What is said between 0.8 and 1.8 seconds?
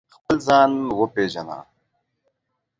و پېژنه